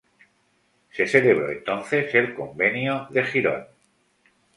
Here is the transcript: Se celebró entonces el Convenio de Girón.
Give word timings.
Se 0.91 1.05
celebró 1.05 1.51
entonces 1.51 2.11
el 2.15 2.33
Convenio 2.33 3.05
de 3.11 3.23
Girón. 3.23 3.67